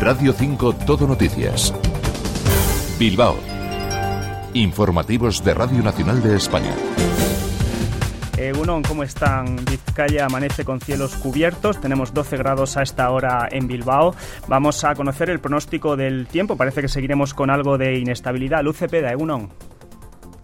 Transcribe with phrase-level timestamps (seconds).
[0.00, 1.72] Radio 5 Todo Noticias.
[2.98, 3.36] Bilbao.
[4.52, 6.74] Informativos de Radio Nacional de España.
[8.36, 9.56] Egunon, ¿cómo están?
[9.64, 14.14] Vizcaya amanece con cielos cubiertos, tenemos 12 grados a esta hora en Bilbao.
[14.46, 18.62] Vamos a conocer el pronóstico del tiempo, parece que seguiremos con algo de inestabilidad.
[18.62, 19.48] Luce Peda, Egunon.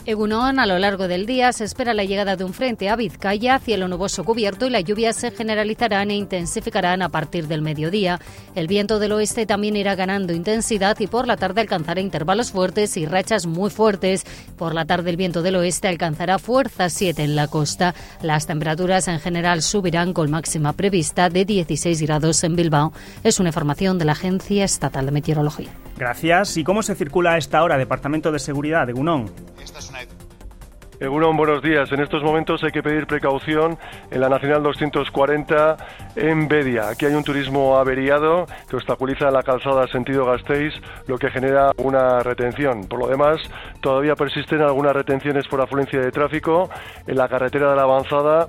[0.04, 3.60] Egunon, a lo largo del día se espera la llegada de un frente a Vizcaya,
[3.60, 8.18] cielo nuboso cubierto y las lluvias se generalizarán e intensificarán a partir del mediodía.
[8.56, 12.96] El viento del oeste también irá ganando intensidad y por la tarde alcanzará intervalos fuertes
[12.96, 14.24] y rachas muy fuertes.
[14.58, 17.94] Por la tarde el viento del oeste alcanzará fuerza 7 en la costa.
[18.22, 22.92] Las temperaturas en general subirán con máxima prevista de 16 grados en Bilbao.
[23.22, 25.70] Es una información de la Agencia Estatal de Meteorología.
[26.02, 26.56] Gracias.
[26.56, 29.30] ¿Y cómo se circula a esta hora, Departamento de Seguridad de Gunón?
[30.98, 31.92] Egunon, buenos días.
[31.92, 33.78] En estos momentos hay que pedir precaución
[34.10, 35.76] en la Nacional 240
[36.16, 36.88] en Bedia.
[36.88, 40.74] Aquí hay un turismo averiado que obstaculiza la calzada sentido Gasteiz,
[41.06, 42.88] lo que genera una retención.
[42.88, 43.36] Por lo demás,
[43.80, 46.68] todavía persisten algunas retenciones por afluencia de tráfico
[47.06, 48.48] en la carretera de la Avanzada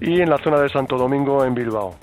[0.00, 1.96] y en la zona de Santo Domingo en Bilbao.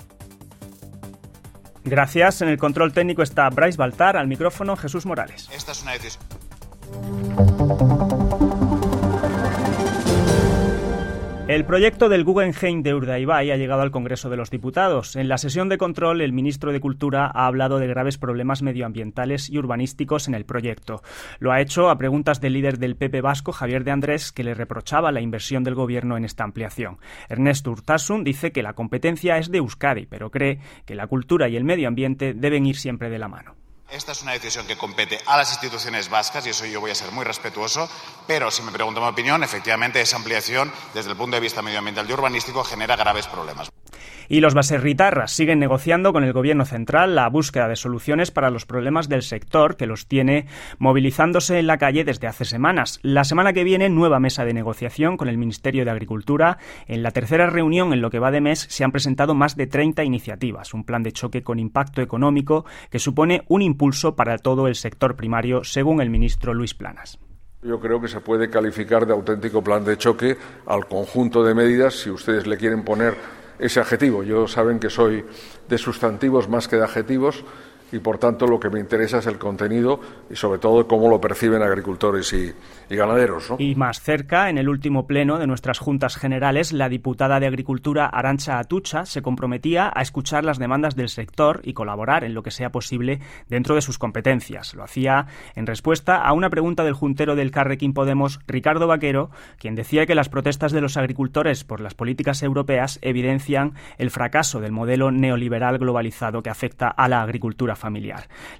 [1.84, 2.42] Gracias.
[2.42, 5.48] En el control técnico está Bryce Baltar, al micrófono Jesús Morales.
[5.52, 6.22] Esta es una decisión.
[11.52, 15.16] El proyecto del Guggenheim de Urdaibai ha llegado al Congreso de los Diputados.
[15.16, 19.50] En la sesión de control, el ministro de Cultura ha hablado de graves problemas medioambientales
[19.50, 21.02] y urbanísticos en el proyecto.
[21.40, 24.54] Lo ha hecho a preguntas del líder del PP vasco, Javier de Andrés, que le
[24.54, 26.96] reprochaba la inversión del gobierno en esta ampliación.
[27.28, 31.56] Ernesto Urtasun dice que la competencia es de Euskadi, pero cree que la cultura y
[31.56, 33.61] el medio ambiente deben ir siempre de la mano.
[33.92, 36.94] Esta es una decisión que compete a las instituciones vascas y eso yo voy a
[36.94, 37.90] ser muy respetuoso,
[38.26, 42.08] pero si me pregunto mi opinión, efectivamente esa ampliación desde el punto de vista medioambiental
[42.08, 43.70] y urbanístico genera graves problemas.
[44.32, 48.64] Y los baserritarras siguen negociando con el Gobierno central la búsqueda de soluciones para los
[48.64, 50.46] problemas del sector que los tiene
[50.78, 52.98] movilizándose en la calle desde hace semanas.
[53.02, 56.56] La semana que viene, nueva mesa de negociación con el Ministerio de Agricultura.
[56.86, 59.66] En la tercera reunión, en lo que va de mes, se han presentado más de
[59.66, 60.72] 30 iniciativas.
[60.72, 65.14] Un plan de choque con impacto económico que supone un impulso para todo el sector
[65.14, 67.18] primario, según el ministro Luis Planas.
[67.62, 71.96] Yo creo que se puede calificar de auténtico plan de choque al conjunto de medidas,
[71.96, 74.22] si ustedes le quieren poner ese adjetivo.
[74.22, 75.24] Yo saben que soy
[75.68, 77.44] de sustantivos más que de adjetivos
[77.92, 81.20] y por tanto lo que me interesa es el contenido y sobre todo cómo lo
[81.20, 82.52] perciben agricultores y,
[82.94, 83.52] ganaderos.
[83.58, 88.06] Y más cerca, en el último pleno de nuestras juntas generales, la diputada de Agricultura
[88.06, 92.50] Arancha Atucha se comprometía a escuchar las demandas del sector y colaborar en lo que
[92.50, 94.74] sea posible dentro de sus competencias.
[94.74, 99.74] Lo hacía en respuesta a una pregunta del juntero del Carrequín Podemos, Ricardo Vaquero, quien
[99.74, 104.72] decía que las protestas de los agricultores por las políticas europeas evidencian el fracaso del
[104.72, 107.74] modelo neoliberal globalizado que afecta a la agricultura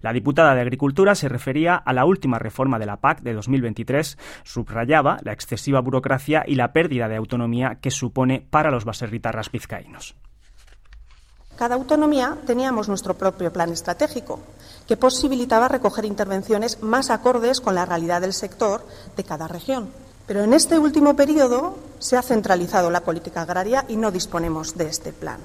[0.01, 4.19] La diputada de Agricultura se refería a la última reforma de la PAC de 2023,
[4.43, 10.17] subrayaba la excesiva burocracia y la pérdida de autonomía que supone para los baserritarras vizcaínos.
[11.57, 14.41] Cada autonomía teníamos nuestro propio plan estratégico,
[14.89, 18.85] que posibilitaba recoger intervenciones más acordes con la realidad del sector
[19.17, 19.91] de cada región.
[20.27, 24.87] Pero en este último periodo se ha centralizado la política agraria y no disponemos de
[24.87, 25.41] este plan.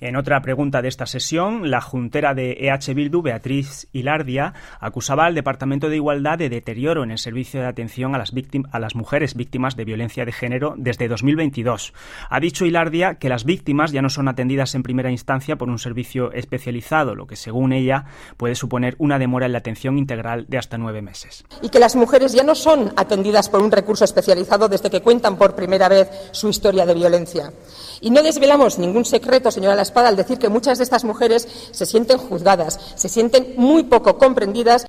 [0.00, 5.34] En otra pregunta de esta sesión, la juntera de EH Bildu, Beatriz Hilardia, acusaba al
[5.34, 8.32] Departamento de Igualdad de deterioro en el servicio de atención a las,
[8.72, 11.92] a las mujeres víctimas de violencia de género desde 2022.
[12.30, 15.78] Ha dicho Hilardia que las víctimas ya no son atendidas en primera instancia por un
[15.78, 18.06] servicio especializado, lo que según ella
[18.38, 21.44] puede suponer una demora en la atención integral de hasta nueve meses.
[21.60, 25.36] Y que las mujeres ya no son atendidas por un recurso especializado desde que cuentan
[25.36, 27.52] por primera vez su historia de violencia.
[28.00, 31.48] Y no desvelamos ningún secreto, señora La Espada, al decir que muchas de estas mujeres
[31.70, 34.86] se sienten juzgadas, se sienten muy poco comprendidas.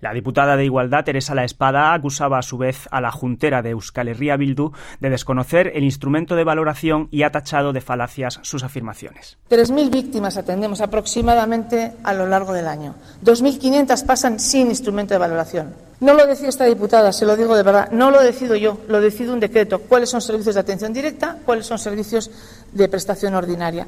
[0.00, 3.70] La diputada de Igualdad, Teresa La Espada, acusaba a su vez a la juntera de
[3.70, 8.64] Euskal Herria Bildu de desconocer el instrumento de valoración y ha tachado de falacias sus
[8.64, 9.36] afirmaciones.
[9.50, 12.94] 3.000 víctimas atendemos aproximadamente a lo largo del año.
[13.24, 15.74] 2.500 pasan sin instrumento de valoración.
[16.00, 19.02] No lo decide esta diputada, se lo digo de verdad, no lo decido yo, lo
[19.02, 19.80] decide un decreto.
[19.80, 21.36] ¿Cuáles son servicios de atención directa?
[21.44, 22.30] ¿Cuáles son servicios
[22.72, 23.86] de prestación ordinaria?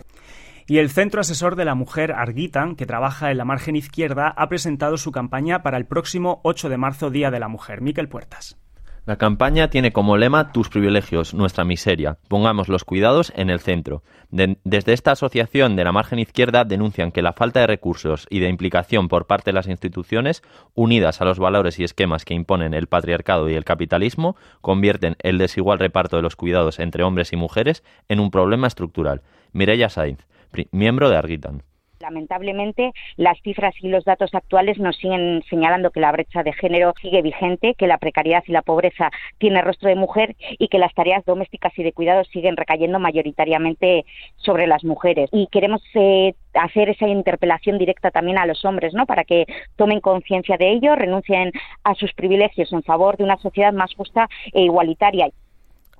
[0.66, 4.48] Y el Centro Asesor de la Mujer Arguitan, que trabaja en la margen izquierda, ha
[4.48, 7.80] presentado su campaña para el próximo 8 de marzo, Día de la Mujer.
[7.80, 8.58] Miquel Puertas.
[9.04, 12.18] La campaña tiene como lema Tus privilegios, nuestra miseria.
[12.28, 14.04] Pongamos los cuidados en el centro.
[14.30, 18.38] De- desde esta asociación de la margen izquierda denuncian que la falta de recursos y
[18.38, 20.44] de implicación por parte de las instituciones,
[20.74, 25.36] unidas a los valores y esquemas que imponen el patriarcado y el capitalismo, convierten el
[25.36, 29.22] desigual reparto de los cuidados entre hombres y mujeres en un problema estructural.
[29.52, 30.24] Mireia Sainz,
[30.72, 31.62] miembro de Arguitan.
[32.02, 36.92] Lamentablemente, las cifras y los datos actuales nos siguen señalando que la brecha de género
[37.00, 40.92] sigue vigente, que la precariedad y la pobreza tiene rostro de mujer y que las
[40.94, 44.04] tareas domésticas y de cuidado siguen recayendo mayoritariamente
[44.36, 45.30] sobre las mujeres.
[45.32, 49.06] Y queremos eh, hacer esa interpelación directa también a los hombres, ¿no?
[49.06, 49.46] Para que
[49.76, 51.52] tomen conciencia de ello, renuncien
[51.84, 55.30] a sus privilegios en favor de una sociedad más justa e igualitaria.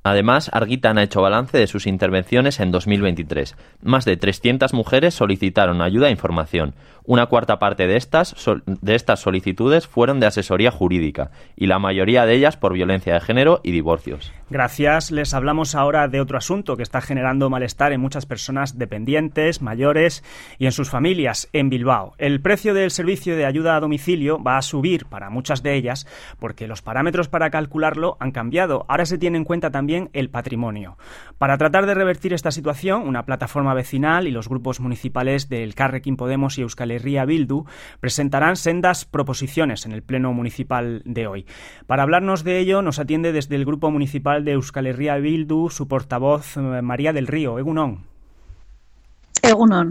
[0.04, 3.54] Además, Arguitan ha hecho balance de sus intervenciones en 2023.
[3.82, 6.75] Más de 300 mujeres solicitaron ayuda e información.
[7.04, 8.34] Una cuarta parte de estas
[9.20, 13.70] solicitudes fueron de asesoría jurídica y la mayoría de ellas por violencia de género y
[13.70, 14.32] divorcios.
[14.52, 15.10] Gracias.
[15.10, 20.22] Les hablamos ahora de otro asunto que está generando malestar en muchas personas dependientes, mayores
[20.58, 22.12] y en sus familias en Bilbao.
[22.19, 26.06] El precio del servicio de ayuda a domicilio va a subir para muchas de ellas
[26.38, 28.84] porque los parámetros para calcularlo han cambiado.
[28.88, 30.98] Ahora se tiene en cuenta también el patrimonio.
[31.38, 36.19] Para tratar de revertir esta situación, una plataforma vecinal y los grupos municipales del Carrequín
[36.19, 37.64] Podemos y Euskal Herria Bildu
[38.00, 41.46] presentarán sendas proposiciones en el Pleno Municipal de hoy.
[41.87, 45.88] Para hablarnos de ello nos atiende desde el Grupo Municipal de Euskal Herria Bildu su
[45.88, 47.58] portavoz eh, María del Río.
[47.58, 48.04] Egunon.
[49.42, 49.90] Egunon.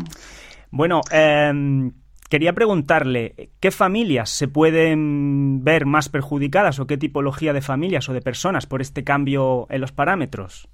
[0.71, 1.92] Bueno, em,
[2.30, 8.13] quería preguntarle, ¿qué familias se pueden ver más perjudicadas o qué tipología de familias o
[8.13, 10.69] de personas por este cambio en los parámetros?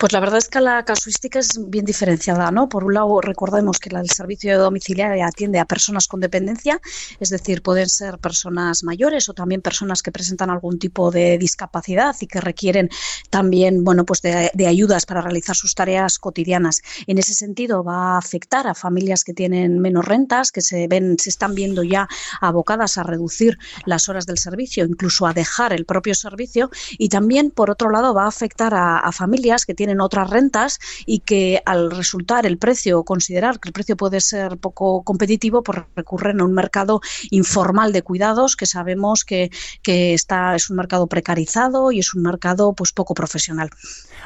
[0.00, 2.70] Pues la verdad es que la casuística es bien diferenciada, ¿no?
[2.70, 6.80] Por un lado, recordemos que el servicio de domiciliaria atiende a personas con dependencia,
[7.20, 12.16] es decir, pueden ser personas mayores o también personas que presentan algún tipo de discapacidad
[12.18, 12.88] y que requieren
[13.28, 16.80] también, bueno, pues de, ayudas para realizar sus tareas cotidianas.
[17.06, 21.18] En ese sentido, va a afectar a familias que tienen menos rentas, que se ven,
[21.18, 22.08] se están viendo ya
[22.40, 27.50] abocadas a reducir las horas del servicio, incluso a dejar el propio servicio, y también,
[27.50, 31.62] por otro lado, va a afectar a familias que tienen en otras rentas y que
[31.66, 36.44] al resultar el precio, considerar que el precio puede ser poco competitivo, pues recurren a
[36.44, 37.00] un mercado
[37.30, 39.50] informal de cuidados que sabemos que,
[39.82, 43.70] que está, es un mercado precarizado y es un mercado pues poco profesional.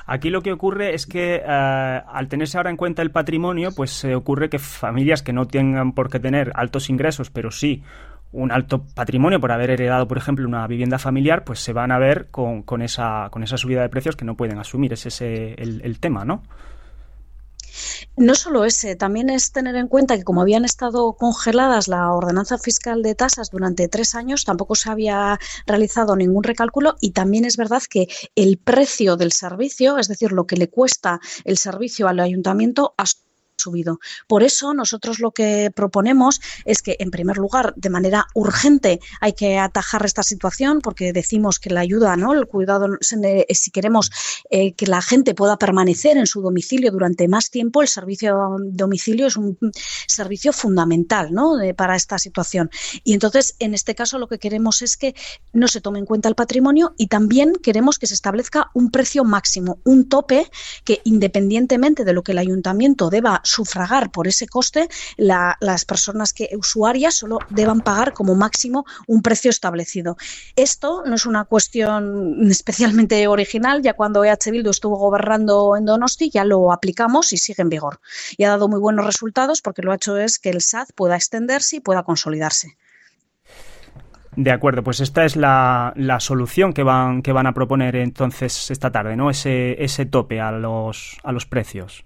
[0.07, 3.91] Aquí lo que ocurre es que eh, al tenerse ahora en cuenta el patrimonio, pues
[3.91, 7.83] se ocurre que familias que no tengan por qué tener altos ingresos, pero sí
[8.35, 11.99] un alto patrimonio por haber heredado, por ejemplo, una vivienda familiar, pues se van a
[11.99, 14.93] ver con, esa, con esa subida de precios que no pueden asumir.
[14.93, 16.43] Ese es el, tema, ¿no?
[18.17, 22.59] No solo ese, también es tener en cuenta que como habían estado congeladas la ordenanza
[22.59, 27.57] fiscal de tasas durante tres años, tampoco se había realizado ningún recálculo y también es
[27.57, 32.21] verdad que el precio del servicio, es decir, lo que le cuesta el servicio al
[32.21, 32.95] ayuntamiento,
[34.27, 39.33] Por eso nosotros lo que proponemos es que, en primer lugar, de manera urgente hay
[39.33, 42.33] que atajar esta situación porque decimos que la ayuda, ¿no?
[42.33, 44.11] el cuidado, si queremos
[44.51, 49.27] eh, que la gente pueda permanecer en su domicilio durante más tiempo, el servicio domicilio
[49.27, 49.57] es un
[50.07, 51.55] servicio fundamental ¿no?
[51.77, 52.71] para esta situación.
[53.03, 55.15] Y entonces, en este caso, lo que queremos es que
[55.53, 59.25] no se tome en cuenta el patrimonio y también queremos que se establezca un precio
[59.25, 60.51] máximo, un tope
[60.85, 66.51] que independientemente de lo que el ayuntamiento deba sufragar por ese coste, las personas que
[66.57, 70.17] usuarias solo deban pagar como máximo un precio establecido.
[70.57, 76.31] Esto no es una cuestión especialmente original, ya cuando EH Bildu estuvo gobernando en Donosti
[76.31, 78.01] ya lo aplicamos y sigue en vigor.
[78.37, 81.17] Y ha dado muy buenos resultados porque lo ha hecho es que el SAT pueda
[81.17, 82.77] extenderse y pueda consolidarse.
[84.37, 88.71] De acuerdo, pues esta es la, la, solución que van, que van a proponer entonces
[88.71, 89.31] esta tarde, ¿no?
[89.31, 92.05] Ese, ese tope a los, a los precios.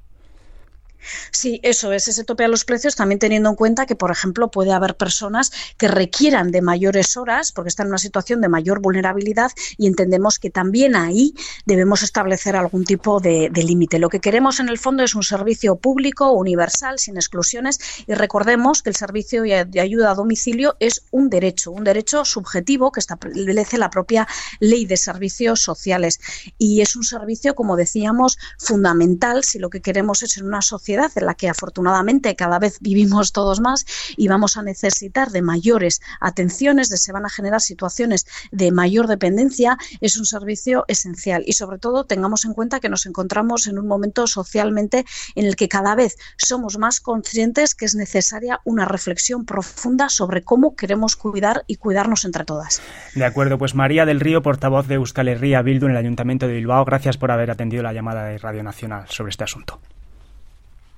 [1.31, 4.51] Sí, eso es, ese tope a los precios, también teniendo en cuenta que, por ejemplo,
[4.51, 8.81] puede haber personas que requieran de mayores horas porque están en una situación de mayor
[8.81, 11.35] vulnerabilidad y entendemos que también ahí
[11.67, 13.99] debemos establecer algún tipo de, límite.
[13.99, 18.83] Lo que queremos en el fondo es un servicio público, universal, sin exclusiones y recordemos
[18.83, 23.79] que el servicio de ayuda a domicilio es un derecho, un derecho subjetivo que establece
[23.79, 24.27] la propia
[24.61, 26.21] ley de servicios sociales
[26.57, 30.88] y es un servicio, como decíamos, fundamental si lo que queremos es en una sociedad
[30.89, 33.85] en la que afortunadamente cada vez vivimos todos más
[34.17, 39.07] y vamos a necesitar de mayores atenciones, de se van a generar situaciones de mayor
[39.07, 41.43] dependencia, es un servicio esencial.
[41.47, 45.05] Y sobre todo tengamos en cuenta que nos encontramos en un momento socialmente
[45.35, 50.43] en el que cada vez somos más conscientes que es necesaria una reflexión profunda sobre
[50.43, 52.81] cómo queremos cuidar y cuidarnos entre todas.
[53.15, 56.55] De acuerdo, pues María del Río, portavoz de Euskal Herria Bildu en el Ayuntamiento de
[56.55, 59.81] Bilbao, gracias por haber atendido la llamada de Radio Nacional sobre este asunto.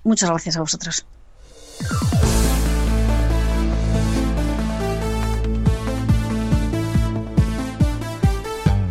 [0.02, 1.07] Muchas gracias a vosotros.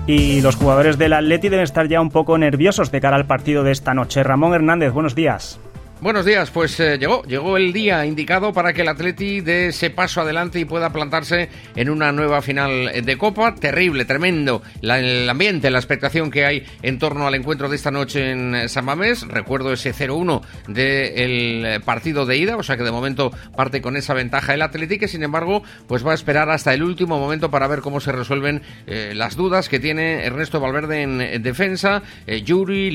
[0.07, 3.63] Y los jugadores del Atleti deben estar ya un poco nerviosos de cara al partido
[3.63, 4.23] de esta noche.
[4.23, 5.59] Ramón Hernández, buenos días.
[6.01, 9.89] Buenos días, pues eh, llegó, llegó el día indicado para que el Atleti dé ese
[9.89, 13.53] paso adelante y pueda plantarse en una nueva final de Copa.
[13.55, 18.31] Terrible, tremendo el ambiente, la expectación que hay en torno al encuentro de esta noche
[18.31, 19.27] en San Mamés.
[19.27, 24.13] Recuerdo ese 0-1 del partido de ida, o sea que de momento parte con esa
[24.13, 27.67] ventaja el Atleti, que sin embargo pues va a esperar hasta el último momento para
[27.67, 32.03] ver cómo se resuelven eh, las dudas que tiene Ernesto Valverde en, defensa.
[32.25, 32.89] Eh, Yuri,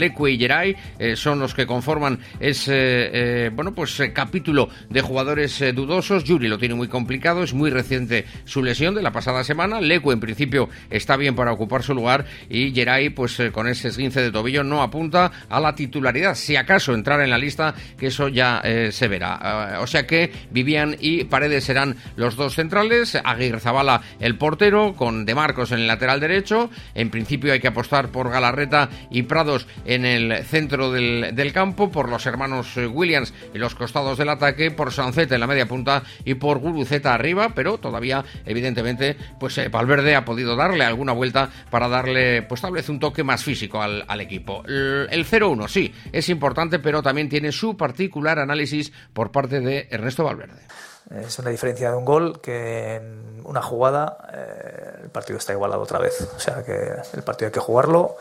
[0.00, 0.76] Leque y Geray
[1.14, 6.24] son los que conforman es eh, bueno pues eh, capítulo de jugadores eh, dudosos.
[6.24, 9.80] Yuri lo tiene muy complicado, es muy reciente su lesión de la pasada semana.
[9.80, 14.22] Lecu en principio está bien para ocupar su lugar y Geray pues con ese esguince
[14.22, 16.34] de tobillo no apunta a la titularidad.
[16.34, 19.38] Si acaso entrar en la lista, que eso ya se verá.
[19.40, 23.18] Ah, o sea que Vivian y Paredes serán los dos centrales.
[23.22, 26.70] Aguirre Zabala el portero con De Marcos en el lateral derecho.
[26.94, 31.90] En principio hay que apostar por Galarreta y Prados en el centro del, del campo,
[31.90, 35.48] por los hermanos hermanos eh, Williams en los costados del ataque, por Sancet en la
[35.48, 40.84] media punta y por Guruceta arriba, pero todavía, evidentemente, pues eh, Valverde ha podido darle
[40.84, 44.62] alguna vuelta para darle, pues tal vez un toque más físico al, equipo.
[44.66, 49.88] El, el 0-1, sí, es importante, pero también tiene su particular análisis por parte de
[49.90, 50.62] Ernesto Valverde.
[51.10, 55.82] Es una diferencia de un gol que en una jugada eh, el partido está igualado
[55.82, 56.20] otra vez.
[56.36, 58.16] O sea que el partido hay que jugarlo.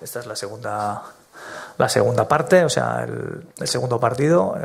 [0.00, 1.02] Esta es la segunda
[1.76, 4.56] la segunda parte, o sea, el, segundo partido,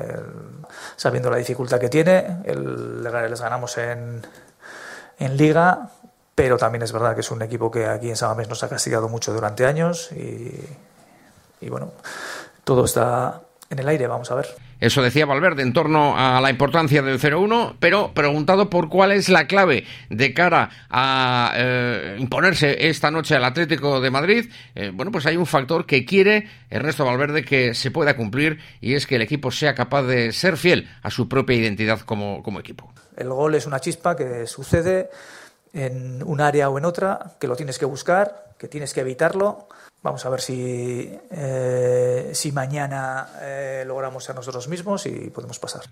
[0.95, 4.25] sabiendo la dificultad que tiene, el, les ganamos en,
[5.19, 5.89] en Liga,
[6.35, 9.07] pero también es verdad que es un equipo que aquí en Samamés nos ha castigado
[9.09, 10.59] mucho durante años y,
[11.61, 11.91] y bueno,
[12.63, 13.41] todo está
[13.73, 14.47] en el aire, vamos a ver.
[14.79, 19.29] Eso decía Valverde en torno a la importancia del 0-1, pero preguntado por cuál es
[19.29, 25.11] la clave de cara a eh, imponerse esta noche al Atlético de Madrid, eh, bueno,
[25.11, 29.15] pues hay un factor que quiere Ernesto Valverde que se pueda cumplir y es que
[29.15, 32.93] el equipo sea capaz de ser fiel a su propia identidad como, como equipo.
[33.15, 35.09] El gol es una chispa que sucede
[35.73, 39.67] en un área o en otra, que lo tienes que buscar, que tienes que evitarlo
[40.03, 45.83] Vamos a ver si, eh, si mañana eh, logramos ser nosotros mismos y podemos pasar.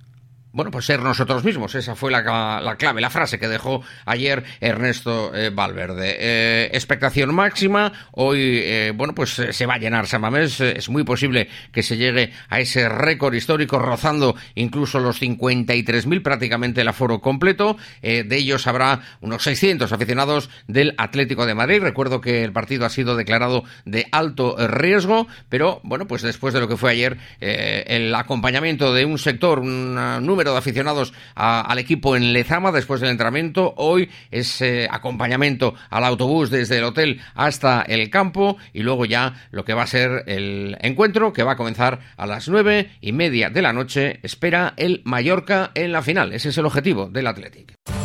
[0.54, 5.34] Bueno, pues ser nosotros mismos, esa fue la, clave, la frase que dejó ayer Ernesto
[5.34, 6.18] eh, Valverde.
[6.20, 11.06] Eh, expectación máxima, hoy, eh, bueno, pues se va a llenar San Mamés, es muy
[11.06, 17.22] posible que se llegue a ese récord histórico, rozando incluso los 53.000 prácticamente el aforo
[17.22, 22.86] completo, de ellos habrá unos 600 aficionados del Atlético de Madrid, recuerdo que el partido
[22.86, 27.18] ha sido declarado de alto riesgo, pero bueno, pues después de lo que fue ayer,
[27.40, 33.12] el acompañamiento de un sector, un número de aficionados al equipo en Lezama después del
[33.12, 33.74] entrenamiento.
[33.78, 39.48] Hoy es eh, acompañamiento al autobús desde el hotel hasta el campo y luego ya
[39.52, 43.12] lo que va a ser el encuentro que va a comenzar a las nueve y
[43.12, 44.20] media de la noche.
[44.24, 46.34] Espera el Mallorca en la final.
[46.34, 48.01] Ese es el objetivo del Athletic.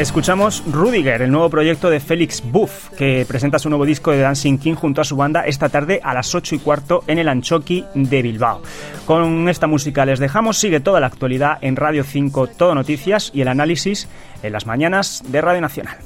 [0.00, 4.56] Escuchamos Rudiger, el nuevo proyecto de Félix Buff, que presenta su nuevo disco de Dancing
[4.56, 7.84] King junto a su banda esta tarde a las 8 y cuarto en el Anchoqui
[7.92, 8.62] de Bilbao.
[9.04, 13.42] Con esta música les dejamos, sigue toda la actualidad en Radio 5 Todo Noticias y
[13.42, 14.08] el análisis
[14.42, 15.98] en las mañanas de Radio Nacional.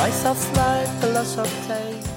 [0.00, 2.08] Price of life, the loss of taste.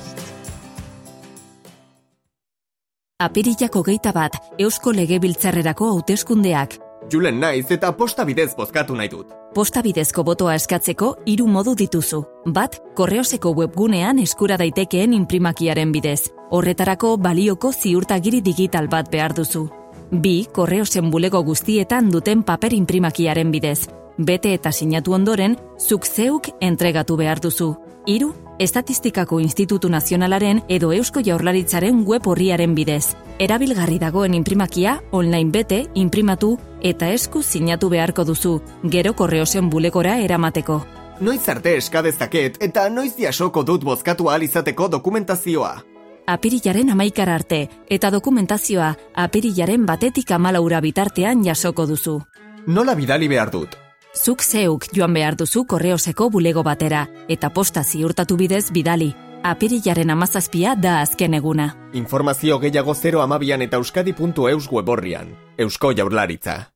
[3.20, 6.78] Apirilako geita bat, Eusko Legebiltzarrerako hauteskundeak.
[7.12, 9.34] Julen naiz eta posta bidez bozkatu nahi dut.
[9.54, 12.22] Posta bidezko botoa eskatzeko hiru modu dituzu.
[12.56, 16.32] Bat, korreoseko webgunean eskura daitekeen imprimakiaren bidez.
[16.52, 19.66] Horretarako balioko ziurtagiri digital bat behar duzu.
[20.12, 27.18] Bi, korreosen bulego guztietan duten paper imprimakiaren bidez bete eta sinatu ondoren, zuk zeuk entregatu
[27.18, 27.76] behar duzu.
[28.06, 33.16] Hiru, Estatistikako Institutu Nazionalaren edo Eusko Jaurlaritzaren web horriaren bidez.
[33.40, 40.84] Erabilgarri dagoen imprimakia, online bete, imprimatu eta esku sinatu beharko duzu, gero korreosen bulegora eramateko.
[41.20, 45.84] Noiz arte eskadezaket eta noiz jasoko dut bozkatu izateko dokumentazioa.
[46.28, 52.22] Apirilaren amaikara arte eta dokumentazioa apirilaren batetik amalaura bitartean jasoko duzu.
[52.68, 53.83] Nola bidali behar dut?
[54.14, 59.14] Zuk zeuk joan behar duzu korreoseko bulego batera, eta posta ziurtatu bidez bidali.
[59.44, 61.74] Apirilaren amazazpia da azken eguna.
[61.94, 65.34] Informazio gehiago 0 amabian eta euskadi.eus weborrian.
[65.58, 66.73] Eusko jaurlaritza.